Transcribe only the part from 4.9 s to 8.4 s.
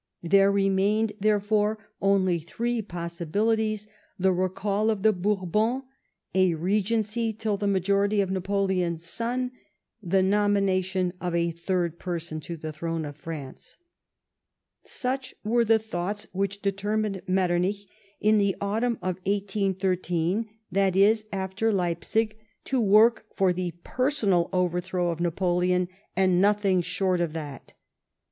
the Bourbons; a regency till the majority of